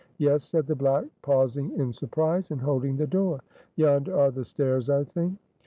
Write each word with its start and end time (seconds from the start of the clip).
"Yes," 0.17 0.43
said 0.43 0.65
the 0.65 0.73
black 0.75 1.05
pausing 1.21 1.73
in 1.77 1.93
surprise, 1.93 2.49
and 2.49 2.59
holding 2.59 2.97
the 2.97 3.05
door. 3.05 3.41
"Yonder 3.75 4.17
are 4.17 4.31
the 4.31 4.43
stairs, 4.43 4.89
I 4.89 5.03
think?" 5.03 5.37